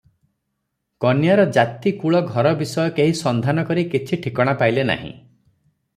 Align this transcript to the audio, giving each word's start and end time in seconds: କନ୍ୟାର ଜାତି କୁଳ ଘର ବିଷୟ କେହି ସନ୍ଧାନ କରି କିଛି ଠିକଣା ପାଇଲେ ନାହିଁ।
କନ୍ୟାର 1.05 1.43
ଜାତି 1.57 1.93
କୁଳ 1.99 2.21
ଘର 2.31 2.55
ବିଷୟ 2.63 2.87
କେହି 3.01 3.15
ସନ୍ଧାନ 3.23 3.67
କରି 3.69 3.85
କିଛି 3.93 4.23
ଠିକଣା 4.25 4.57
ପାଇଲେ 4.63 4.91
ନାହିଁ। 4.93 5.13